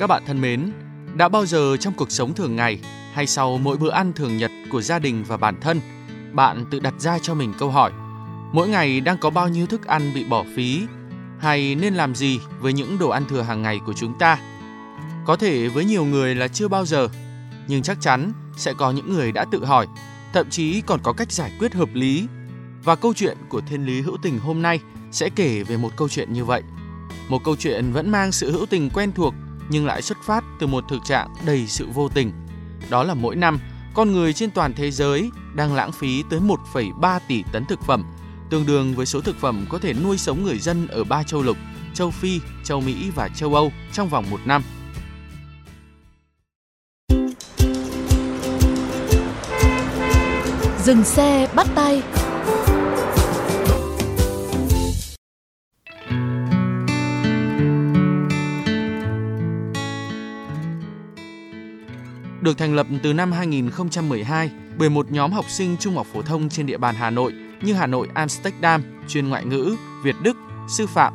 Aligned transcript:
Các 0.00 0.06
bạn 0.06 0.22
thân 0.26 0.40
mến, 0.40 0.72
đã 1.14 1.28
bao 1.28 1.46
giờ 1.46 1.76
trong 1.76 1.94
cuộc 1.94 2.10
sống 2.10 2.34
thường 2.34 2.56
ngày 2.56 2.80
hay 3.12 3.26
sau 3.26 3.58
mỗi 3.58 3.76
bữa 3.76 3.90
ăn 3.90 4.12
thường 4.12 4.36
nhật 4.36 4.50
của 4.70 4.82
gia 4.82 4.98
đình 4.98 5.24
và 5.28 5.36
bản 5.36 5.60
thân, 5.60 5.80
bạn 6.32 6.64
tự 6.70 6.80
đặt 6.80 6.94
ra 6.98 7.18
cho 7.18 7.34
mình 7.34 7.52
câu 7.58 7.70
hỏi: 7.70 7.92
mỗi 8.52 8.68
ngày 8.68 9.00
đang 9.00 9.18
có 9.18 9.30
bao 9.30 9.48
nhiêu 9.48 9.66
thức 9.66 9.86
ăn 9.86 10.10
bị 10.14 10.24
bỏ 10.24 10.44
phí 10.54 10.82
hay 11.38 11.74
nên 11.74 11.94
làm 11.94 12.14
gì 12.14 12.40
với 12.60 12.72
những 12.72 12.98
đồ 12.98 13.08
ăn 13.08 13.24
thừa 13.28 13.42
hàng 13.42 13.62
ngày 13.62 13.80
của 13.86 13.92
chúng 13.92 14.18
ta? 14.18 14.38
Có 15.26 15.36
thể 15.36 15.68
với 15.68 15.84
nhiều 15.84 16.04
người 16.04 16.34
là 16.34 16.48
chưa 16.48 16.68
bao 16.68 16.86
giờ, 16.86 17.08
nhưng 17.68 17.82
chắc 17.82 18.00
chắn 18.00 18.32
sẽ 18.56 18.72
có 18.72 18.90
những 18.90 19.14
người 19.14 19.32
đã 19.32 19.44
tự 19.52 19.64
hỏi, 19.64 19.86
thậm 20.32 20.50
chí 20.50 20.80
còn 20.80 21.00
có 21.02 21.12
cách 21.12 21.32
giải 21.32 21.52
quyết 21.58 21.74
hợp 21.74 21.88
lý. 21.92 22.26
Và 22.84 22.96
câu 22.96 23.14
chuyện 23.14 23.38
của 23.48 23.60
Thiên 23.60 23.86
Lý 23.86 24.00
Hữu 24.00 24.16
Tình 24.22 24.38
hôm 24.38 24.62
nay 24.62 24.80
sẽ 25.12 25.28
kể 25.36 25.62
về 25.62 25.76
một 25.76 25.90
câu 25.96 26.08
chuyện 26.08 26.32
như 26.32 26.44
vậy. 26.44 26.62
Một 27.28 27.44
câu 27.44 27.56
chuyện 27.56 27.92
vẫn 27.92 28.10
mang 28.10 28.32
sự 28.32 28.52
hữu 28.52 28.66
tình 28.66 28.90
quen 28.90 29.12
thuộc 29.12 29.34
nhưng 29.70 29.86
lại 29.86 30.02
xuất 30.02 30.18
phát 30.26 30.44
từ 30.60 30.66
một 30.66 30.84
thực 30.88 31.04
trạng 31.04 31.34
đầy 31.46 31.66
sự 31.66 31.88
vô 31.94 32.08
tình. 32.08 32.32
Đó 32.90 33.02
là 33.04 33.14
mỗi 33.14 33.36
năm, 33.36 33.58
con 33.94 34.12
người 34.12 34.32
trên 34.32 34.50
toàn 34.50 34.72
thế 34.76 34.90
giới 34.90 35.30
đang 35.54 35.74
lãng 35.74 35.92
phí 35.92 36.22
tới 36.30 36.40
1,3 36.40 37.20
tỷ 37.28 37.42
tấn 37.52 37.64
thực 37.64 37.80
phẩm, 37.86 38.04
tương 38.50 38.66
đương 38.66 38.94
với 38.94 39.06
số 39.06 39.20
thực 39.20 39.36
phẩm 39.36 39.66
có 39.68 39.78
thể 39.78 39.94
nuôi 39.94 40.18
sống 40.18 40.42
người 40.42 40.58
dân 40.58 40.86
ở 40.86 41.04
ba 41.04 41.22
châu 41.22 41.42
lục, 41.42 41.56
châu 41.94 42.10
Phi, 42.10 42.40
châu 42.64 42.80
Mỹ 42.80 43.10
và 43.14 43.28
châu 43.28 43.54
Âu 43.54 43.72
trong 43.92 44.08
vòng 44.08 44.24
một 44.30 44.40
năm. 44.44 44.62
Dừng 50.84 51.04
xe 51.04 51.48
bắt 51.54 51.66
tay 51.74 52.02
Được 62.50 62.58
thành 62.58 62.74
lập 62.74 62.86
từ 63.02 63.12
năm 63.12 63.32
2012 63.32 64.50
bởi 64.78 64.88
một 64.88 65.10
nhóm 65.10 65.32
học 65.32 65.44
sinh 65.48 65.76
trung 65.80 65.94
học 65.96 66.06
phổ 66.12 66.22
thông 66.22 66.48
trên 66.48 66.66
địa 66.66 66.78
bàn 66.78 66.94
Hà 66.94 67.10
Nội 67.10 67.32
như 67.62 67.74
Hà 67.74 67.86
Nội 67.86 68.08
Amsterdam, 68.14 68.82
chuyên 69.08 69.28
ngoại 69.28 69.44
ngữ, 69.44 69.76
Việt 70.02 70.16
Đức, 70.22 70.36
sư 70.68 70.86
phạm. 70.86 71.14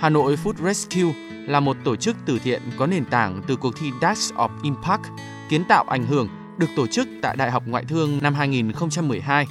Hà 0.00 0.08
Nội 0.08 0.36
Food 0.44 0.52
Rescue 0.64 1.14
là 1.46 1.60
một 1.60 1.76
tổ 1.84 1.96
chức 1.96 2.16
từ 2.26 2.38
thiện 2.38 2.62
có 2.78 2.86
nền 2.86 3.04
tảng 3.04 3.42
từ 3.46 3.56
cuộc 3.56 3.74
thi 3.80 3.90
Dash 4.02 4.34
of 4.34 4.48
Impact, 4.62 5.02
kiến 5.48 5.64
tạo 5.68 5.84
ảnh 5.84 6.06
hưởng 6.06 6.28
được 6.58 6.66
tổ 6.76 6.86
chức 6.86 7.08
tại 7.22 7.36
Đại 7.36 7.50
học 7.50 7.62
Ngoại 7.66 7.84
thương 7.84 8.18
năm 8.22 8.34
2012. 8.34 9.46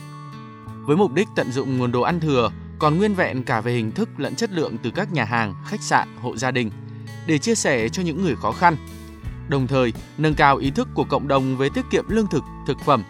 Với 0.86 0.98
mục 0.98 1.14
đích 1.14 1.28
tận 1.36 1.52
dụng 1.52 1.78
nguồn 1.78 1.92
đồ 1.92 2.02
ăn 2.02 2.20
thừa 2.20 2.52
còn 2.80 2.98
nguyên 2.98 3.14
vẹn 3.14 3.44
cả 3.44 3.62
về 3.62 3.74
hình 3.74 3.92
thức 3.92 4.10
lẫn 4.18 4.36
chất 4.36 4.52
lượng 4.52 4.78
từ 4.84 4.92
các 4.92 5.14
nhà 5.14 5.24
hàng, 5.24 5.56
khách 5.66 5.82
sạn, 5.82 6.08
hộ 6.22 6.38
gia 6.38 6.52
đình 6.52 6.72
để 7.28 7.38
chia 7.38 7.56
sẻ 7.56 7.90
cho 7.90 8.04
những 8.04 8.24
người 8.24 8.36
khó 8.36 8.52
khăn. 8.52 8.76
Đồng 9.48 9.68
thời, 9.68 9.94
nâng 10.18 10.34
cao 10.34 10.58
ý 10.58 10.72
thức 10.72 10.88
của 10.94 11.04
cộng 11.04 11.28
đồng 11.28 11.58
về 11.58 11.70
tiết 11.74 11.86
kiệm 11.92 12.06
lương 12.08 12.28
thực, 12.28 12.44
thực 12.68 12.78
phẩm. 12.86 13.04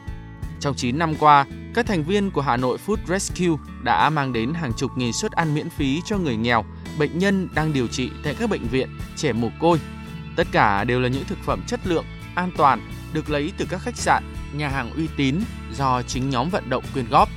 Trong 0.59 0.75
9 0.75 0.99
năm 0.99 1.15
qua, 1.15 1.45
các 1.73 1.87
thành 1.87 2.03
viên 2.03 2.31
của 2.31 2.41
Hà 2.41 2.57
Nội 2.57 2.77
Food 2.85 2.97
Rescue 3.07 3.57
đã 3.83 4.09
mang 4.09 4.33
đến 4.33 4.53
hàng 4.53 4.73
chục 4.73 4.91
nghìn 4.97 5.13
suất 5.13 5.31
ăn 5.31 5.55
miễn 5.55 5.69
phí 5.69 6.01
cho 6.05 6.17
người 6.17 6.35
nghèo, 6.35 6.65
bệnh 6.97 7.19
nhân 7.19 7.49
đang 7.55 7.73
điều 7.73 7.87
trị 7.87 8.09
tại 8.23 8.35
các 8.39 8.49
bệnh 8.49 8.67
viện, 8.67 8.89
trẻ 9.15 9.33
mồ 9.33 9.49
côi. 9.59 9.79
Tất 10.35 10.47
cả 10.51 10.83
đều 10.83 10.99
là 10.99 11.07
những 11.07 11.23
thực 11.25 11.37
phẩm 11.45 11.63
chất 11.67 11.79
lượng, 11.83 12.05
an 12.35 12.51
toàn, 12.57 12.81
được 13.13 13.29
lấy 13.29 13.51
từ 13.57 13.65
các 13.69 13.81
khách 13.81 13.97
sạn, 13.97 14.23
nhà 14.53 14.69
hàng 14.69 14.91
uy 14.95 15.07
tín 15.17 15.35
do 15.73 16.01
chính 16.01 16.29
nhóm 16.29 16.49
vận 16.49 16.69
động 16.69 16.83
quyên 16.93 17.09
góp. 17.09 17.29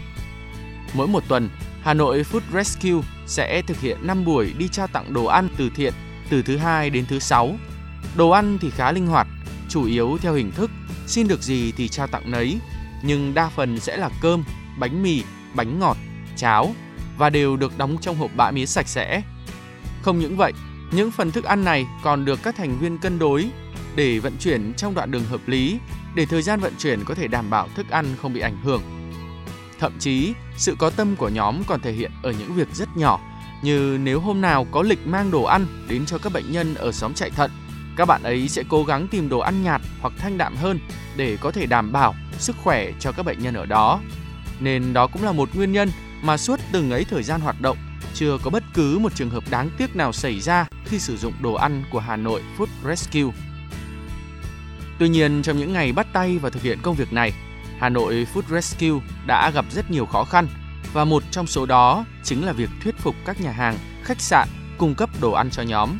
Mỗi 0.95 1.07
một 1.07 1.29
tuần, 1.29 1.49
Hà 1.83 1.95
Nội 1.95 2.25
Food 2.33 2.41
Rescue 2.53 3.09
sẽ 3.27 3.63
thực 3.63 3.81
hiện 3.81 4.07
5 4.07 4.25
buổi 4.25 4.55
đi 4.59 4.69
trao 4.69 4.87
tặng 4.87 5.13
đồ 5.13 5.25
ăn 5.25 5.49
từ 5.57 5.71
thiện 5.71 5.95
từ 6.31 6.43
thứ 6.43 6.57
hai 6.57 6.91
đến 6.91 7.05
thứ 7.09 7.19
sáu. 7.19 7.57
Đồ 8.17 8.31
ăn 8.31 8.59
thì 8.61 8.71
khá 8.71 8.93
linh 8.93 9.07
hoạt, 9.07 9.27
chủ 9.69 9.85
yếu 9.85 10.19
theo 10.23 10.35
hình 10.35 10.53
thức 10.53 10.71
xin 11.07 11.29
được 11.29 11.43
gì 11.43 11.73
thì 11.73 11.89
trao 11.89 12.07
tặng 12.07 12.31
nấy, 12.31 12.59
nhưng 13.03 13.35
đa 13.35 13.49
phần 13.49 13.81
sẽ 13.81 13.97
là 13.97 14.11
cơm, 14.23 14.45
bánh 14.79 15.03
mì, 15.03 15.23
bánh 15.55 15.79
ngọt, 15.79 15.97
cháo 16.37 16.75
và 17.19 17.31
đều 17.31 17.57
được 17.57 17.79
đóng 17.79 17.97
trong 18.01 18.17
hộp 18.17 18.31
bã 18.37 18.51
mía 18.51 18.67
sạch 18.67 18.89
sẽ. 18.89 19.23
Không 20.03 20.19
những 20.19 20.37
vậy, 20.37 20.53
những 20.93 21.11
phần 21.11 21.33
thức 21.33 21.45
ăn 21.45 21.65
này 21.65 21.87
còn 22.03 22.25
được 22.25 22.43
các 22.43 22.57
thành 22.57 22.79
viên 22.79 22.99
cân 22.99 23.19
đối 23.19 23.51
để 23.97 24.19
vận 24.19 24.37
chuyển 24.41 24.75
trong 24.75 24.95
đoạn 24.95 25.11
đường 25.11 25.25
hợp 25.25 25.41
lý, 25.47 25.79
để 26.15 26.27
thời 26.27 26.43
gian 26.43 26.61
vận 26.61 26.73
chuyển 26.79 27.05
có 27.05 27.15
thể 27.15 27.29
đảm 27.29 27.51
bảo 27.51 27.69
thức 27.77 27.91
ăn 27.91 28.07
không 28.23 28.33
bị 28.33 28.41
ảnh 28.41 28.57
hưởng. 28.63 28.83
Thậm 29.81 29.93
chí, 29.99 30.33
sự 30.57 30.77
có 30.79 30.91
tâm 30.91 31.17
của 31.17 31.29
nhóm 31.29 31.63
còn 31.67 31.81
thể 31.81 31.93
hiện 31.93 32.13
ở 32.23 32.35
những 32.39 32.55
việc 32.55 32.69
rất 32.75 32.97
nhỏ, 32.97 33.21
như 33.63 33.99
nếu 34.03 34.21
hôm 34.21 34.41
nào 34.41 34.67
có 34.71 34.83
lịch 34.83 35.07
mang 35.07 35.31
đồ 35.31 35.43
ăn 35.43 35.67
đến 35.89 36.07
cho 36.07 36.19
các 36.19 36.33
bệnh 36.33 36.53
nhân 36.53 36.75
ở 36.75 36.93
xóm 36.93 37.15
chạy 37.15 37.31
thận, 37.31 37.51
các 37.97 38.05
bạn 38.05 38.23
ấy 38.23 38.49
sẽ 38.49 38.63
cố 38.69 38.85
gắng 38.85 39.09
tìm 39.09 39.29
đồ 39.29 39.39
ăn 39.39 39.63
nhạt 39.63 39.81
hoặc 40.01 40.13
thanh 40.19 40.39
đạm 40.39 40.57
hơn 40.57 40.79
để 41.17 41.39
có 41.41 41.51
thể 41.51 41.67
đảm 41.67 41.93
bảo 41.93 42.15
sức 42.39 42.57
khỏe 42.57 42.93
cho 43.01 43.13
các 43.13 43.23
bệnh 43.23 43.43
nhân 43.43 43.55
ở 43.55 43.67
đó. 43.67 44.01
Nên 44.61 44.93
đó 44.93 45.07
cũng 45.07 45.25
là 45.25 45.33
một 45.33 45.49
nguyên 45.55 45.73
nhân 45.73 45.91
mà 46.23 46.37
suốt 46.37 46.61
từng 46.73 46.91
ấy 46.91 47.05
thời 47.05 47.23
gian 47.23 47.41
hoạt 47.41 47.61
động, 47.61 47.77
chưa 48.15 48.39
có 48.43 48.51
bất 48.51 48.63
cứ 48.75 48.99
một 48.99 49.15
trường 49.15 49.31
hợp 49.31 49.45
đáng 49.51 49.71
tiếc 49.79 49.97
nào 49.97 50.13
xảy 50.13 50.41
ra 50.41 50.67
khi 50.85 50.99
sử 50.99 51.17
dụng 51.17 51.33
đồ 51.41 51.55
ăn 51.55 51.85
của 51.91 52.01
Hà 52.01 52.17
Nội 52.17 52.43
Food 52.59 52.67
Rescue. 52.89 53.33
Tuy 54.99 55.09
nhiên, 55.09 55.43
trong 55.43 55.59
những 55.59 55.73
ngày 55.73 55.93
bắt 55.93 56.07
tay 56.13 56.39
và 56.39 56.51
thực 56.51 56.63
hiện 56.63 56.79
công 56.83 56.95
việc 56.95 57.13
này, 57.13 57.33
Hà 57.79 57.89
Nội 57.89 58.27
Food 58.35 58.43
Rescue 58.51 59.01
đã 59.27 59.51
gặp 59.51 59.65
rất 59.71 59.91
nhiều 59.91 60.07
khó 60.07 60.25
khăn 60.25 60.49
và 60.93 61.05
một 61.05 61.23
trong 61.31 61.47
số 61.47 61.67
đó 61.67 62.05
chính 62.25 62.47
là 62.47 62.53
việc 62.53 62.71
thuyết 62.83 62.99
phục 62.99 63.15
các 63.25 63.41
nhà 63.41 63.53
hàng, 63.53 63.79
khách 64.03 64.21
sạn 64.21 64.49
cung 64.79 64.95
cấp 64.95 65.11
đồ 65.21 65.33
ăn 65.33 65.51
cho 65.51 65.63
nhóm. 65.63 65.99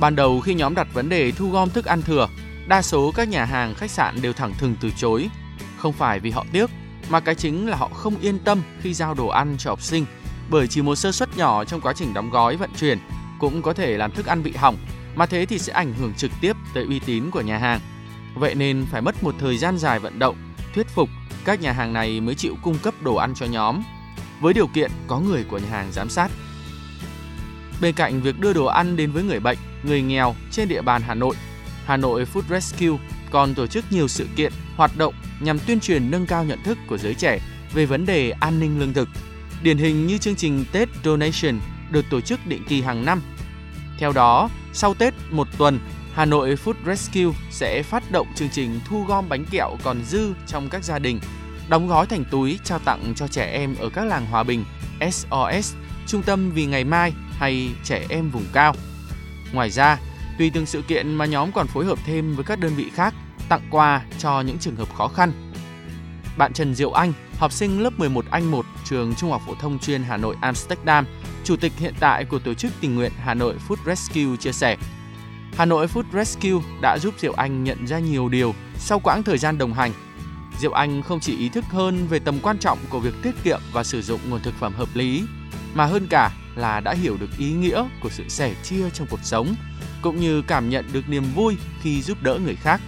Ban 0.00 0.16
đầu 0.16 0.40
khi 0.40 0.54
nhóm 0.54 0.74
đặt 0.74 0.88
vấn 0.92 1.08
đề 1.08 1.32
thu 1.32 1.50
gom 1.50 1.70
thức 1.70 1.84
ăn 1.84 2.02
thừa, 2.02 2.28
đa 2.68 2.82
số 2.82 3.12
các 3.16 3.28
nhà 3.28 3.44
hàng, 3.44 3.74
khách 3.74 3.90
sạn 3.90 4.22
đều 4.22 4.32
thẳng 4.32 4.54
thừng 4.58 4.76
từ 4.80 4.90
chối. 4.96 5.28
Không 5.76 5.92
phải 5.92 6.20
vì 6.20 6.30
họ 6.30 6.44
tiếc, 6.52 6.70
mà 7.10 7.20
cái 7.20 7.34
chính 7.34 7.68
là 7.68 7.76
họ 7.76 7.88
không 7.88 8.16
yên 8.20 8.38
tâm 8.38 8.62
khi 8.80 8.94
giao 8.94 9.14
đồ 9.14 9.26
ăn 9.26 9.56
cho 9.58 9.70
học 9.70 9.82
sinh, 9.82 10.06
bởi 10.50 10.66
chỉ 10.68 10.82
một 10.82 10.96
sơ 10.96 11.12
suất 11.12 11.36
nhỏ 11.36 11.64
trong 11.64 11.80
quá 11.80 11.92
trình 11.96 12.14
đóng 12.14 12.30
gói 12.30 12.56
vận 12.56 12.70
chuyển 12.80 12.98
cũng 13.38 13.62
có 13.62 13.72
thể 13.72 13.96
làm 13.96 14.10
thức 14.10 14.26
ăn 14.26 14.42
bị 14.42 14.52
hỏng, 14.52 14.76
mà 15.14 15.26
thế 15.26 15.46
thì 15.46 15.58
sẽ 15.58 15.72
ảnh 15.72 15.94
hưởng 15.94 16.14
trực 16.14 16.30
tiếp 16.40 16.56
tới 16.74 16.84
uy 16.84 16.98
tín 16.98 17.30
của 17.30 17.40
nhà 17.40 17.58
hàng. 17.58 17.80
Vậy 18.34 18.54
nên 18.54 18.86
phải 18.90 19.02
mất 19.02 19.22
một 19.22 19.34
thời 19.38 19.58
gian 19.58 19.78
dài 19.78 19.98
vận 19.98 20.18
động, 20.18 20.36
thuyết 20.74 20.88
phục 20.88 21.08
các 21.44 21.60
nhà 21.60 21.72
hàng 21.72 21.92
này 21.92 22.20
mới 22.20 22.34
chịu 22.34 22.56
cung 22.62 22.78
cấp 22.78 22.94
đồ 23.00 23.14
ăn 23.14 23.34
cho 23.34 23.46
nhóm, 23.46 23.82
với 24.40 24.54
điều 24.54 24.66
kiện 24.66 24.90
có 25.06 25.18
người 25.20 25.44
của 25.44 25.58
nhà 25.58 25.68
hàng 25.70 25.92
giám 25.92 26.08
sát. 26.08 26.30
Bên 27.80 27.94
cạnh 27.94 28.20
việc 28.20 28.40
đưa 28.40 28.52
đồ 28.52 28.64
ăn 28.64 28.96
đến 28.96 29.12
với 29.12 29.22
người 29.22 29.40
bệnh, 29.40 29.58
người 29.86 30.02
nghèo 30.02 30.34
trên 30.50 30.68
địa 30.68 30.82
bàn 30.82 31.02
Hà 31.02 31.14
Nội, 31.14 31.36
Hà 31.86 31.96
Nội 31.96 32.26
Food 32.34 32.42
Rescue 32.50 32.98
còn 33.30 33.54
tổ 33.54 33.66
chức 33.66 33.84
nhiều 33.90 34.08
sự 34.08 34.26
kiện, 34.36 34.52
hoạt 34.76 34.96
động 34.96 35.14
nhằm 35.40 35.58
tuyên 35.58 35.80
truyền 35.80 36.10
nâng 36.10 36.26
cao 36.26 36.44
nhận 36.44 36.62
thức 36.64 36.78
của 36.86 36.98
giới 36.98 37.14
trẻ 37.14 37.38
về 37.74 37.86
vấn 37.86 38.06
đề 38.06 38.30
an 38.30 38.60
ninh 38.60 38.80
lương 38.80 38.92
thực. 38.92 39.08
Điển 39.62 39.78
hình 39.78 40.06
như 40.06 40.18
chương 40.18 40.36
trình 40.36 40.64
Tết 40.72 40.88
Donation 41.04 41.60
được 41.90 42.04
tổ 42.10 42.20
chức 42.20 42.46
định 42.46 42.62
kỳ 42.68 42.82
hàng 42.82 43.04
năm. 43.04 43.22
Theo 43.98 44.12
đó, 44.12 44.48
sau 44.72 44.94
Tết 44.94 45.14
một 45.30 45.48
tuần, 45.58 45.78
Hà 46.14 46.24
Nội 46.24 46.56
Food 46.64 46.74
Rescue 46.86 47.38
sẽ 47.50 47.82
phát 47.82 48.10
động 48.10 48.26
chương 48.34 48.48
trình 48.52 48.80
thu 48.84 49.04
gom 49.04 49.28
bánh 49.28 49.44
kẹo 49.44 49.76
còn 49.84 50.04
dư 50.04 50.32
trong 50.46 50.68
các 50.68 50.84
gia 50.84 50.98
đình, 50.98 51.20
đóng 51.68 51.88
gói 51.88 52.06
thành 52.06 52.24
túi 52.30 52.58
trao 52.64 52.78
tặng 52.78 53.12
cho 53.16 53.28
trẻ 53.28 53.50
em 53.52 53.74
ở 53.78 53.88
các 53.88 54.04
làng 54.04 54.26
hòa 54.26 54.42
bình, 54.42 54.64
SOS, 55.12 55.74
Trung 56.06 56.22
tâm 56.22 56.50
Vì 56.50 56.66
Ngày 56.66 56.84
Mai 56.84 57.12
hay 57.32 57.70
trẻ 57.84 58.06
em 58.08 58.30
vùng 58.30 58.44
cao. 58.52 58.74
Ngoài 59.52 59.70
ra, 59.70 59.98
tùy 60.38 60.50
từng 60.54 60.66
sự 60.66 60.82
kiện 60.82 61.14
mà 61.14 61.24
nhóm 61.24 61.52
còn 61.52 61.66
phối 61.66 61.84
hợp 61.84 61.98
thêm 62.06 62.34
với 62.34 62.44
các 62.44 62.58
đơn 62.58 62.74
vị 62.76 62.90
khác 62.94 63.14
tặng 63.48 63.68
quà 63.70 64.02
cho 64.18 64.40
những 64.40 64.58
trường 64.58 64.76
hợp 64.76 64.94
khó 64.94 65.08
khăn. 65.08 65.32
Bạn 66.36 66.52
Trần 66.52 66.74
Diệu 66.74 66.92
Anh, 66.92 67.12
học 67.38 67.52
sinh 67.52 67.82
lớp 67.82 67.98
11 67.98 68.24
Anh 68.30 68.50
1 68.50 68.66
trường 68.84 69.14
Trung 69.14 69.30
học 69.30 69.42
phổ 69.46 69.54
thông 69.54 69.78
chuyên 69.78 70.02
Hà 70.02 70.16
Nội 70.16 70.36
Amsterdam, 70.40 71.06
chủ 71.44 71.56
tịch 71.56 71.72
hiện 71.78 71.94
tại 72.00 72.24
của 72.24 72.38
tổ 72.38 72.54
chức 72.54 72.72
tình 72.80 72.94
nguyện 72.94 73.12
Hà 73.18 73.34
Nội 73.34 73.54
Food 73.68 73.76
Rescue 73.86 74.36
chia 74.36 74.52
sẻ. 74.52 74.76
Hà 75.56 75.64
Nội 75.64 75.86
Food 75.86 76.04
Rescue 76.12 76.62
đã 76.82 76.98
giúp 76.98 77.14
Diệu 77.18 77.32
Anh 77.32 77.64
nhận 77.64 77.86
ra 77.86 77.98
nhiều 77.98 78.28
điều 78.28 78.54
sau 78.78 78.98
quãng 78.98 79.22
thời 79.22 79.38
gian 79.38 79.58
đồng 79.58 79.72
hành. 79.72 79.92
Diệu 80.58 80.72
Anh 80.72 81.02
không 81.02 81.20
chỉ 81.20 81.38
ý 81.38 81.48
thức 81.48 81.64
hơn 81.70 82.06
về 82.06 82.18
tầm 82.18 82.38
quan 82.42 82.58
trọng 82.58 82.78
của 82.90 83.00
việc 83.00 83.14
tiết 83.22 83.34
kiệm 83.44 83.60
và 83.72 83.84
sử 83.84 84.02
dụng 84.02 84.20
nguồn 84.28 84.40
thực 84.42 84.54
phẩm 84.54 84.74
hợp 84.74 84.88
lý, 84.94 85.24
mà 85.74 85.84
hơn 85.84 86.06
cả 86.10 86.30
là 86.56 86.80
đã 86.80 86.94
hiểu 87.02 87.16
được 87.20 87.30
ý 87.38 87.52
nghĩa 87.52 87.84
của 88.02 88.10
sự 88.10 88.24
sẻ 88.28 88.52
chia 88.62 88.90
trong 88.94 89.06
cuộc 89.10 89.20
sống, 89.22 89.54
cũng 90.02 90.20
như 90.20 90.42
cảm 90.48 90.70
nhận 90.70 90.84
được 90.92 91.08
niềm 91.08 91.24
vui 91.34 91.56
khi 91.82 92.02
giúp 92.02 92.18
đỡ 92.22 92.38
người 92.44 92.56
khác. 92.56 92.80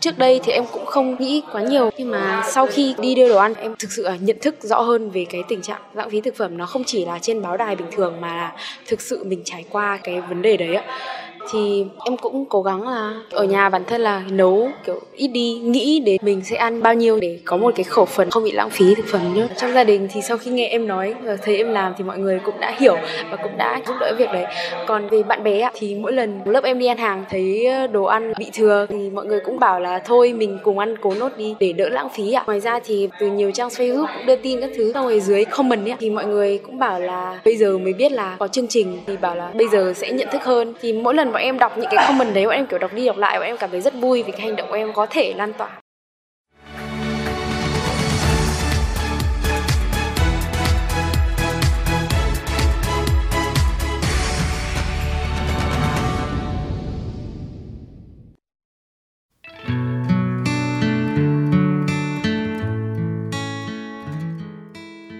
Trước 0.00 0.18
đây 0.18 0.40
thì 0.44 0.52
em 0.52 0.64
cũng 0.72 0.86
không 0.86 1.16
nghĩ 1.20 1.42
quá 1.52 1.62
nhiều 1.62 1.90
nhưng 1.98 2.10
mà 2.10 2.42
sau 2.50 2.66
khi 2.66 2.94
đi 2.98 3.14
đưa 3.14 3.28
đồ 3.28 3.36
ăn 3.36 3.54
em 3.54 3.74
thực 3.78 3.92
sự 3.92 4.02
à, 4.02 4.16
nhận 4.20 4.36
thức 4.42 4.54
rõ 4.60 4.80
hơn 4.80 5.10
về 5.10 5.26
cái 5.30 5.42
tình 5.48 5.62
trạng 5.62 5.80
lãng 5.94 6.10
phí 6.10 6.20
thực 6.20 6.36
phẩm 6.36 6.58
nó 6.58 6.66
không 6.66 6.84
chỉ 6.84 7.04
là 7.04 7.18
trên 7.18 7.42
báo 7.42 7.56
đài 7.56 7.76
bình 7.76 7.86
thường 7.92 8.20
mà 8.20 8.36
là 8.36 8.52
thực 8.86 9.00
sự 9.00 9.24
mình 9.24 9.42
trải 9.44 9.64
qua 9.70 9.98
cái 10.02 10.20
vấn 10.20 10.42
đề 10.42 10.56
đấy 10.56 10.74
ạ 10.74 10.84
thì 11.50 11.86
em 12.04 12.16
cũng 12.16 12.44
cố 12.44 12.62
gắng 12.62 12.88
là 12.88 13.14
ở 13.30 13.44
nhà 13.44 13.68
bản 13.68 13.84
thân 13.86 14.00
là 14.00 14.22
nấu 14.30 14.68
kiểu 14.84 15.00
ít 15.14 15.28
đi 15.28 15.52
nghĩ 15.52 16.00
đến 16.00 16.20
mình 16.22 16.44
sẽ 16.44 16.56
ăn 16.56 16.82
bao 16.82 16.94
nhiêu 16.94 17.20
để 17.20 17.38
có 17.44 17.56
một 17.56 17.74
cái 17.76 17.84
khẩu 17.84 18.04
phần 18.04 18.30
không 18.30 18.44
bị 18.44 18.52
lãng 18.52 18.70
phí 18.70 18.94
thực 18.94 19.06
phẩm 19.06 19.34
nhé. 19.34 19.46
trong 19.56 19.72
gia 19.72 19.84
đình 19.84 20.08
thì 20.12 20.22
sau 20.22 20.38
khi 20.38 20.50
nghe 20.50 20.66
em 20.68 20.86
nói 20.86 21.14
và 21.22 21.36
thấy 21.36 21.56
em 21.56 21.72
làm 21.72 21.92
thì 21.98 22.04
mọi 22.04 22.18
người 22.18 22.40
cũng 22.44 22.60
đã 22.60 22.74
hiểu 22.78 22.96
và 23.30 23.36
cũng 23.36 23.56
đã 23.58 23.80
giúp 23.86 23.94
đỡ 24.00 24.14
việc 24.18 24.28
đấy. 24.32 24.44
Còn 24.86 25.08
về 25.08 25.22
bạn 25.22 25.42
bè 25.42 25.70
thì 25.74 25.94
mỗi 25.94 26.12
lần 26.12 26.40
lớp 26.44 26.64
em 26.64 26.78
đi 26.78 26.86
ăn 26.86 26.98
hàng 26.98 27.24
thấy 27.30 27.66
ờ, 27.66 27.86
đồ 27.86 28.04
ăn 28.04 28.32
bị 28.38 28.50
thừa 28.54 28.86
thì 28.88 29.10
mọi 29.10 29.26
người 29.26 29.40
cũng 29.40 29.58
bảo 29.58 29.80
là 29.80 29.98
thôi 29.98 30.32
mình 30.32 30.58
cùng 30.62 30.78
ăn 30.78 30.96
cố 31.00 31.14
nốt 31.14 31.28
đi 31.36 31.54
để 31.60 31.72
đỡ 31.72 31.88
lãng 31.88 32.08
phí 32.08 32.32
ạ. 32.32 32.42
Ngoài 32.46 32.60
ra 32.60 32.80
thì 32.84 33.08
từ 33.20 33.26
nhiều 33.26 33.50
trang 33.50 33.68
facebook 33.68 34.06
cũng 34.16 34.26
đưa 34.26 34.36
tin 34.36 34.60
các 34.60 34.70
thứ. 34.76 34.92
Xong 34.92 35.04
rồi 35.04 35.20
dưới 35.20 35.44
comment 35.44 35.86
ấy, 35.86 35.94
thì 36.00 36.10
mọi 36.10 36.26
người 36.26 36.58
cũng 36.58 36.78
bảo 36.78 37.00
là 37.00 37.40
bây 37.44 37.56
giờ 37.56 37.78
mới 37.78 37.92
biết 37.92 38.12
là 38.12 38.36
có 38.38 38.48
chương 38.48 38.68
trình. 38.68 39.00
Thì 39.06 39.16
bảo 39.16 39.36
là 39.36 39.50
bây 39.54 39.68
giờ 39.68 39.92
sẽ 39.96 40.12
nhận 40.12 40.28
thức 40.32 40.44
hơn. 40.44 40.74
Thì 40.80 40.92
mỗi 40.92 41.14
lần 41.14 41.32
bọn 41.34 41.42
em 41.42 41.58
đọc 41.58 41.78
những 41.78 41.90
cái 41.90 42.06
comment 42.08 42.34
đấy 42.34 42.46
bọn 42.46 42.54
em 42.54 42.66
kiểu 42.66 42.78
đọc 42.78 42.90
đi 42.94 43.06
đọc 43.06 43.16
lại 43.16 43.38
bọn 43.38 43.46
em 43.46 43.56
cảm 43.56 43.70
thấy 43.70 43.80
rất 43.80 43.94
vui 43.94 44.22
vì 44.22 44.32
cái 44.32 44.40
hành 44.40 44.56
động 44.56 44.68
của 44.68 44.74
em 44.74 44.92
có 44.92 45.06
thể 45.10 45.34
lan 45.36 45.52
tỏa. 45.52 45.80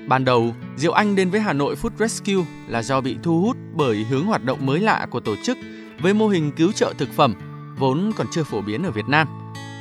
Ban 0.09 0.25
đầu, 0.25 0.55
Diệu 0.77 0.93
Anh 0.93 1.17
đến 1.17 1.31
với 1.31 1.41
Hà 1.41 1.53
Nội 1.53 1.75
Food 1.83 1.91
Rescue 1.99 2.45
là 2.69 2.83
do 2.83 3.01
bị 3.01 3.17
thu 3.23 3.41
hút 3.41 3.57
bởi 3.77 3.97
hướng 4.11 4.27
hoạt 4.27 4.45
động 4.45 4.67
mới 4.67 4.81
lạ 4.81 5.07
của 5.11 5.21
tổ 5.21 5.35
chức 5.43 5.59
với 6.01 6.15
mô 6.15 6.29
hình 6.29 6.53
cứu 6.53 6.73
trợ 6.73 6.93
thực 6.99 7.09
phẩm 7.13 7.35
vốn 7.79 8.13
còn 8.17 8.27
chưa 8.31 8.45
phổ 8.45 8.61
biến 8.61 8.83
ở 8.83 8.91
Việt 8.91 9.09
Nam. 9.09 9.29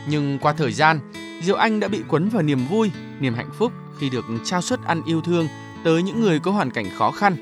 Nhưng 0.10 0.40
qua 0.40 0.54
thời 0.54 0.74
gian, 0.74 1.00
Diệu 1.42 1.56
Anh 1.56 1.80
đã 1.80 1.88
bị 1.88 2.02
cuốn 2.08 2.30
vào 2.30 2.42
niềm 2.42 2.66
vui, 2.70 2.92
niềm 3.20 3.34
hạnh 3.34 3.50
phúc 3.58 3.72
khi 4.00 4.10
được 4.10 4.26
trao 4.44 4.62
suất 4.62 4.80
ăn 4.86 5.02
yêu 5.06 5.22
thương 5.22 5.48
tới 5.84 6.04
những 6.04 6.22
người 6.22 6.40
có 6.40 6.52
hoàn 6.52 6.72
cảnh 6.72 6.86
khó 6.98 7.12
khăn. 7.12 7.36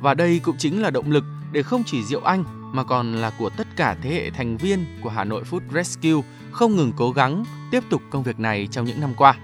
Và 0.00 0.14
đây 0.14 0.40
cũng 0.44 0.56
chính 0.58 0.82
là 0.82 0.90
động 0.90 1.10
lực 1.10 1.24
để 1.52 1.62
không 1.62 1.84
chỉ 1.86 2.04
Diệu 2.04 2.20
Anh 2.20 2.44
mà 2.72 2.84
còn 2.84 3.12
là 3.12 3.30
của 3.38 3.50
tất 3.50 3.66
cả 3.76 3.96
thế 4.02 4.10
hệ 4.10 4.30
thành 4.30 4.56
viên 4.56 4.84
của 5.02 5.10
Hà 5.10 5.24
Nội 5.24 5.42
Food 5.50 5.60
Rescue 5.74 6.22
không 6.50 6.76
ngừng 6.76 6.92
cố 6.96 7.12
gắng 7.12 7.44
tiếp 7.70 7.84
tục 7.90 8.02
công 8.10 8.22
việc 8.22 8.40
này 8.40 8.68
trong 8.70 8.84
những 8.84 9.00
năm 9.00 9.14
qua. 9.16 9.34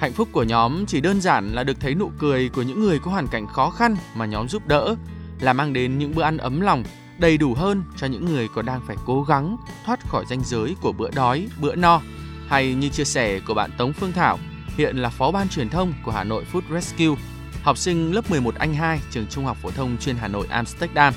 Hạnh 0.00 0.12
phúc 0.12 0.28
của 0.32 0.42
nhóm 0.42 0.86
chỉ 0.86 1.00
đơn 1.00 1.20
giản 1.20 1.52
là 1.52 1.64
được 1.64 1.80
thấy 1.80 1.94
nụ 1.94 2.10
cười 2.18 2.48
của 2.48 2.62
những 2.62 2.80
người 2.80 2.98
có 2.98 3.10
hoàn 3.10 3.26
cảnh 3.26 3.46
khó 3.46 3.70
khăn 3.70 3.96
mà 4.14 4.26
nhóm 4.26 4.48
giúp 4.48 4.66
đỡ, 4.66 4.96
là 5.40 5.52
mang 5.52 5.72
đến 5.72 5.98
những 5.98 6.14
bữa 6.14 6.22
ăn 6.22 6.36
ấm 6.36 6.60
lòng, 6.60 6.84
đầy 7.18 7.38
đủ 7.38 7.54
hơn 7.54 7.82
cho 7.96 8.06
những 8.06 8.24
người 8.24 8.48
còn 8.54 8.66
đang 8.66 8.80
phải 8.86 8.96
cố 9.06 9.22
gắng 9.22 9.56
thoát 9.84 10.00
khỏi 10.08 10.24
ranh 10.30 10.44
giới 10.44 10.74
của 10.80 10.92
bữa 10.92 11.10
đói, 11.10 11.48
bữa 11.60 11.74
no. 11.74 12.00
Hay 12.48 12.74
như 12.74 12.88
chia 12.88 13.04
sẻ 13.04 13.40
của 13.40 13.54
bạn 13.54 13.70
Tống 13.78 13.92
Phương 13.92 14.12
Thảo, 14.12 14.38
hiện 14.76 14.96
là 14.96 15.08
phó 15.08 15.30
ban 15.30 15.48
truyền 15.48 15.68
thông 15.68 15.92
của 16.04 16.10
Hà 16.10 16.24
Nội 16.24 16.44
Food 16.52 16.60
Rescue, 16.72 17.22
học 17.62 17.78
sinh 17.78 18.12
lớp 18.12 18.30
11 18.30 18.54
Anh 18.54 18.74
2 18.74 19.00
trường 19.10 19.26
Trung 19.26 19.44
học 19.44 19.56
phổ 19.62 19.70
thông 19.70 19.96
chuyên 19.98 20.16
Hà 20.16 20.28
Nội 20.28 20.46
Amsterdam. 20.50 21.14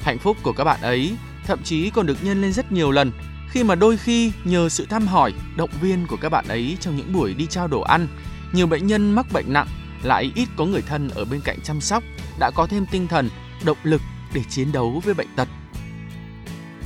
Hạnh 0.00 0.18
phúc 0.18 0.36
của 0.42 0.52
các 0.52 0.64
bạn 0.64 0.80
ấy 0.80 1.16
thậm 1.46 1.62
chí 1.62 1.90
còn 1.90 2.06
được 2.06 2.24
nhân 2.24 2.42
lên 2.42 2.52
rất 2.52 2.72
nhiều 2.72 2.90
lần 2.90 3.12
khi 3.48 3.64
mà 3.64 3.74
đôi 3.74 3.96
khi 3.96 4.32
nhờ 4.44 4.68
sự 4.68 4.86
thăm 4.86 5.06
hỏi, 5.06 5.32
động 5.56 5.70
viên 5.80 6.06
của 6.06 6.16
các 6.16 6.28
bạn 6.28 6.48
ấy 6.48 6.76
trong 6.80 6.96
những 6.96 7.12
buổi 7.12 7.34
đi 7.34 7.46
trao 7.46 7.68
đồ 7.68 7.80
ăn, 7.80 8.08
nhiều 8.52 8.66
bệnh 8.66 8.86
nhân 8.86 9.12
mắc 9.12 9.26
bệnh 9.32 9.52
nặng 9.52 9.66
lại 10.02 10.32
ít 10.34 10.48
có 10.56 10.64
người 10.64 10.82
thân 10.82 11.08
ở 11.08 11.24
bên 11.24 11.40
cạnh 11.44 11.58
chăm 11.64 11.80
sóc 11.80 12.02
đã 12.38 12.50
có 12.54 12.66
thêm 12.66 12.86
tinh 12.90 13.06
thần, 13.06 13.28
động 13.64 13.78
lực 13.82 14.00
để 14.34 14.42
chiến 14.48 14.72
đấu 14.72 15.02
với 15.04 15.14
bệnh 15.14 15.28
tật. 15.36 15.48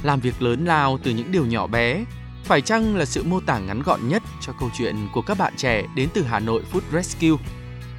Làm 0.03 0.21
việc 0.21 0.43
lớn 0.43 0.65
lao 0.65 0.99
từ 1.03 1.11
những 1.11 1.33
điều 1.33 1.47
nhỏ 1.47 1.67
bé, 1.67 2.05
phải 2.45 2.61
chăng 2.61 2.97
là 2.97 3.05
sự 3.05 3.25
mô 3.25 3.41
tả 3.41 3.59
ngắn 3.59 3.83
gọn 3.83 4.09
nhất 4.09 4.23
cho 4.41 4.53
câu 4.61 4.71
chuyện 4.79 5.09
của 5.13 5.23
các 5.23 5.39
bạn 5.39 5.53
trẻ 5.57 5.85
đến 5.95 6.09
từ 6.15 6.23
Hà 6.23 6.41
Nội 6.41 6.63
Food 6.73 6.81
Rescue? 6.93 7.45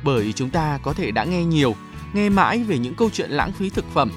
Bởi 0.03 0.33
chúng 0.33 0.49
ta 0.49 0.79
có 0.83 0.93
thể 0.93 1.11
đã 1.11 1.23
nghe 1.23 1.45
nhiều, 1.45 1.75
nghe 2.13 2.29
mãi 2.29 2.63
về 2.63 2.77
những 2.77 2.95
câu 2.95 3.09
chuyện 3.13 3.29
lãng 3.29 3.51
phí 3.51 3.69
thực 3.69 3.85
phẩm 3.93 4.11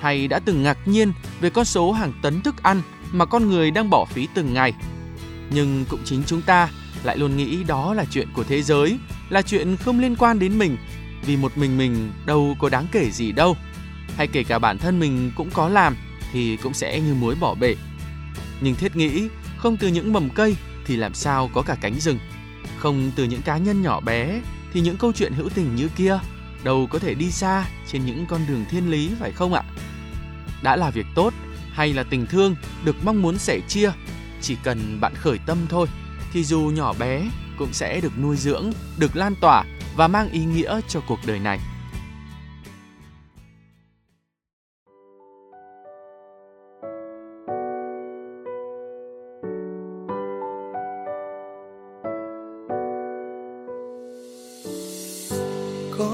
hay 0.00 0.28
đã 0.28 0.38
từng 0.38 0.62
ngạc 0.62 0.78
nhiên 0.88 1.12
về 1.40 1.50
con 1.50 1.64
số 1.64 1.92
hàng 1.92 2.12
tấn 2.22 2.42
thức 2.42 2.62
ăn 2.62 2.82
mà 3.12 3.24
con 3.24 3.48
người 3.48 3.70
đang 3.70 3.90
bỏ 3.90 4.04
phí 4.04 4.28
từng 4.34 4.54
ngày. 4.54 4.72
Nhưng 5.50 5.84
cũng 5.88 6.00
chính 6.04 6.22
chúng 6.26 6.42
ta 6.42 6.68
lại 7.02 7.16
luôn 7.16 7.36
nghĩ 7.36 7.64
đó 7.64 7.94
là 7.94 8.04
chuyện 8.10 8.28
của 8.34 8.44
thế 8.44 8.62
giới, 8.62 8.98
là 9.28 9.42
chuyện 9.42 9.76
không 9.76 10.00
liên 10.00 10.16
quan 10.16 10.38
đến 10.38 10.58
mình, 10.58 10.76
vì 11.26 11.36
một 11.36 11.58
mình 11.58 11.78
mình 11.78 12.12
đâu 12.26 12.56
có 12.58 12.68
đáng 12.68 12.86
kể 12.92 13.10
gì 13.10 13.32
đâu. 13.32 13.56
Hay 14.16 14.26
kể 14.26 14.44
cả 14.44 14.58
bản 14.58 14.78
thân 14.78 15.00
mình 15.00 15.32
cũng 15.36 15.50
có 15.50 15.68
làm 15.68 15.96
thì 16.32 16.56
cũng 16.56 16.74
sẽ 16.74 17.00
như 17.00 17.14
muối 17.14 17.34
bỏ 17.34 17.54
bể. 17.54 17.74
Nhưng 18.60 18.74
thiết 18.74 18.96
nghĩ 18.96 19.28
không 19.56 19.76
từ 19.76 19.88
những 19.88 20.12
mầm 20.12 20.30
cây 20.30 20.56
thì 20.86 20.96
làm 20.96 21.14
sao 21.14 21.50
có 21.54 21.62
cả 21.62 21.76
cánh 21.80 22.00
rừng. 22.00 22.18
Không 22.78 23.10
từ 23.16 23.24
những 23.24 23.42
cá 23.42 23.58
nhân 23.58 23.82
nhỏ 23.82 24.00
bé 24.00 24.40
thì 24.72 24.80
những 24.80 24.96
câu 24.96 25.12
chuyện 25.12 25.32
hữu 25.32 25.48
tình 25.48 25.76
như 25.76 25.88
kia 25.96 26.18
đâu 26.64 26.88
có 26.90 26.98
thể 26.98 27.14
đi 27.14 27.30
xa 27.30 27.64
trên 27.92 28.06
những 28.06 28.26
con 28.26 28.40
đường 28.48 28.64
thiên 28.70 28.90
lý 28.90 29.10
phải 29.20 29.32
không 29.32 29.54
ạ? 29.54 29.62
Đã 30.62 30.76
là 30.76 30.90
việc 30.90 31.06
tốt 31.14 31.34
hay 31.72 31.92
là 31.92 32.02
tình 32.02 32.26
thương 32.26 32.56
được 32.84 32.96
mong 33.04 33.22
muốn 33.22 33.38
sẻ 33.38 33.60
chia, 33.68 33.90
chỉ 34.40 34.56
cần 34.62 35.00
bạn 35.00 35.14
khởi 35.14 35.38
tâm 35.46 35.58
thôi 35.68 35.86
thì 36.32 36.44
dù 36.44 36.60
nhỏ 36.60 36.94
bé 36.98 37.22
cũng 37.58 37.72
sẽ 37.72 38.00
được 38.00 38.18
nuôi 38.18 38.36
dưỡng, 38.36 38.72
được 38.98 39.16
lan 39.16 39.34
tỏa 39.40 39.64
và 39.96 40.08
mang 40.08 40.30
ý 40.30 40.44
nghĩa 40.44 40.80
cho 40.88 41.00
cuộc 41.00 41.18
đời 41.26 41.38
này. 41.38 41.60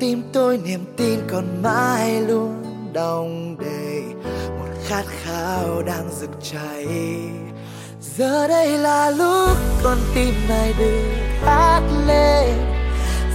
tim 0.00 0.22
tôi 0.32 0.60
niềm 0.64 0.84
tin 0.96 1.20
còn 1.30 1.62
mãi 1.62 2.20
luôn 2.20 2.64
đong 2.92 3.56
đầy. 3.58 4.02
Một 4.58 4.68
khát 4.86 5.04
khao 5.06 5.82
đang 5.86 6.10
rực 6.20 6.30
cháy. 6.52 6.86
Giờ 8.00 8.48
đây 8.48 8.78
là 8.78 9.10
lúc 9.10 9.56
con 9.82 9.98
tim 10.14 10.34
này 10.48 10.74
được 10.78 11.02
hát 11.44 11.82
lên. 12.06 12.54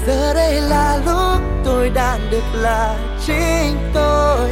Giờ 0.08 0.34
đây 0.34 0.62
là 0.62 1.00
lúc 1.06 1.42
tôi 1.66 1.90
đang 1.90 2.20
được 2.32 2.54
là 2.54 2.98
chính 3.28 3.78
tôi. 3.94 4.50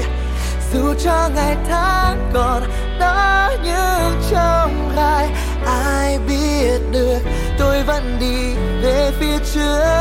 Dù 0.74 0.94
cho 1.04 1.30
ngày 1.36 1.58
tháng 1.70 2.32
còn 2.34 2.64
đó 3.00 3.52
nhưng 3.64 4.22
trong 4.32 4.92
gai, 4.96 5.30
ai 5.66 6.20
biết 6.28 6.80
được 6.92 7.20
tôi 7.60 7.84
vẫn 7.84 8.18
đi 8.20 8.54
về 8.84 9.12
phía 9.20 9.38
trước 9.54 10.01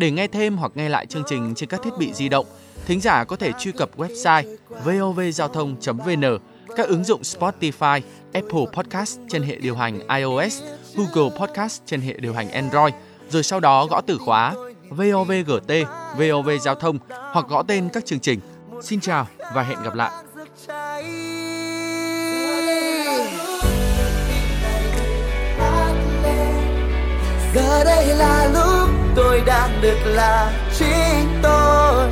Để 0.00 0.10
nghe 0.10 0.26
thêm 0.26 0.56
hoặc 0.56 0.72
nghe 0.74 0.88
lại 0.88 1.06
chương 1.06 1.22
trình 1.26 1.54
trên 1.54 1.68
các 1.68 1.80
thiết 1.84 1.90
bị 1.98 2.12
di 2.12 2.28
động, 2.28 2.46
thính 2.86 3.00
giả 3.00 3.24
có 3.24 3.36
thể 3.36 3.52
truy 3.58 3.72
cập 3.72 3.90
website 3.96 4.56
vovgiao 4.84 5.48
thông.vn, 5.48 6.38
các 6.76 6.88
ứng 6.88 7.04
dụng 7.04 7.22
Spotify, 7.22 8.00
Apple 8.32 8.64
Podcast 8.72 9.18
trên 9.28 9.42
hệ 9.42 9.56
điều 9.56 9.76
hành 9.76 10.08
iOS, 10.08 10.62
Google 10.94 11.38
Podcast 11.38 11.80
trên 11.86 12.00
hệ 12.00 12.14
điều 12.14 12.34
hành 12.34 12.50
Android, 12.50 12.94
rồi 13.28 13.42
sau 13.42 13.60
đó 13.60 13.86
gõ 13.86 14.00
từ 14.00 14.18
khóa 14.18 14.54
VOVGT, 14.90 15.72
VOV 16.16 16.50
Giao 16.62 16.74
thông 16.74 16.98
hoặc 17.08 17.46
gõ 17.48 17.62
tên 17.62 17.88
các 17.88 18.06
chương 18.06 18.20
trình. 18.20 18.40
Xin 18.82 19.00
chào 19.00 19.26
và 19.54 19.62
hẹn 19.62 19.82
gặp 19.82 19.94
lại. 19.94 20.10
giờ 27.54 27.84
đây 27.84 28.06
là 28.06 28.50
lúc 28.54 28.69
tôi 29.14 29.42
đang 29.46 29.80
được 29.80 29.98
là 30.04 30.50
chính 30.78 31.40
tôi. 31.42 32.08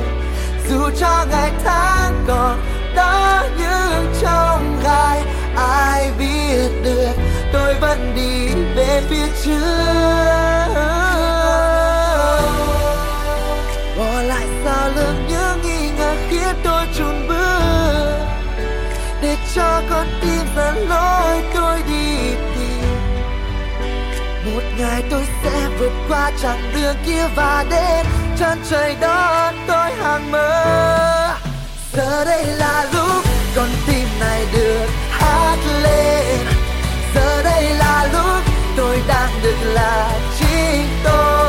Dù 0.69 0.89
cho 0.99 1.25
ngày 1.31 1.51
tháng 1.63 2.23
còn 2.27 2.59
đó 2.95 3.43
những 3.57 4.13
trong 4.21 4.79
gai, 4.83 5.23
ai 5.55 6.11
biết 6.19 6.69
được 6.83 7.13
tôi 7.53 7.73
vẫn 7.73 8.13
đi 8.15 8.47
về 8.75 9.01
phía 9.09 9.27
trước. 9.43 10.73
Bỏ 13.97 14.21
lại 14.21 14.47
sau 14.65 14.89
lưng 14.95 15.25
những 15.29 15.61
nghi 15.63 15.89
ngờ 15.97 16.15
khiến 16.29 16.55
tôi 16.63 16.83
chùn 16.97 17.27
bước. 17.27 18.19
Để 19.21 19.37
cho 19.55 19.81
con 19.89 20.07
tim 20.21 20.45
dẫn 20.55 20.89
lối 20.89 21.41
tôi 21.55 21.81
đi 21.89 22.35
tìm. 22.55 22.83
Một 24.45 24.63
ngày 24.77 25.03
tôi 25.11 25.23
sẽ 25.43 25.48
vượt 25.79 25.91
qua 26.09 26.31
chặng 26.41 26.71
đường 26.73 26.95
kia 27.05 27.27
và 27.35 27.65
đến 27.69 28.05
chân 28.39 28.57
trời 28.69 28.95
đón 29.01 29.53
tôi 29.67 29.91
hàng 29.91 30.31
mơ. 30.31 31.37
Giờ 31.93 32.25
đây 32.25 32.45
là 32.45 32.85
lúc 32.93 33.23
con 33.55 33.69
tim 33.87 34.07
này 34.19 34.45
được 34.53 34.87
hát 35.09 35.57
lên. 35.83 36.39
Giờ 37.15 37.43
đây 37.43 37.63
là 37.63 38.09
lúc 38.13 38.43
tôi 38.77 38.99
đang 39.07 39.29
được 39.43 39.57
là 39.63 40.11
chính 40.39 40.87
tôi. 41.03 41.48